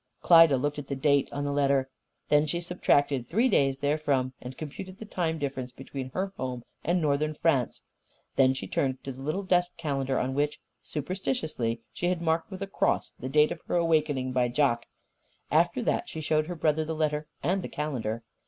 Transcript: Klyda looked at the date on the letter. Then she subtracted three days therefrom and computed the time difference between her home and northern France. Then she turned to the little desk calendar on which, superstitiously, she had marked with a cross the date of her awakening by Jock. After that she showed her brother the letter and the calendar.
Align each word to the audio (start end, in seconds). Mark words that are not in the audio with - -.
Klyda 0.23 0.57
looked 0.59 0.79
at 0.79 0.87
the 0.87 0.95
date 0.95 1.29
on 1.31 1.45
the 1.45 1.51
letter. 1.51 1.87
Then 2.29 2.47
she 2.47 2.59
subtracted 2.59 3.23
three 3.27 3.47
days 3.47 3.77
therefrom 3.77 4.33
and 4.41 4.57
computed 4.57 4.97
the 4.97 5.05
time 5.05 5.37
difference 5.37 5.71
between 5.71 6.09
her 6.09 6.33
home 6.37 6.63
and 6.83 6.99
northern 6.99 7.35
France. 7.35 7.83
Then 8.35 8.55
she 8.55 8.65
turned 8.65 9.03
to 9.03 9.11
the 9.11 9.21
little 9.21 9.43
desk 9.43 9.77
calendar 9.77 10.17
on 10.17 10.33
which, 10.33 10.59
superstitiously, 10.81 11.81
she 11.93 12.07
had 12.07 12.19
marked 12.19 12.49
with 12.49 12.63
a 12.63 12.67
cross 12.67 13.13
the 13.19 13.29
date 13.29 13.51
of 13.51 13.61
her 13.67 13.75
awakening 13.75 14.31
by 14.31 14.47
Jock. 14.47 14.87
After 15.51 15.83
that 15.83 16.09
she 16.09 16.19
showed 16.19 16.47
her 16.47 16.55
brother 16.55 16.83
the 16.83 16.95
letter 16.95 17.27
and 17.43 17.61
the 17.61 17.69
calendar. 17.69 18.23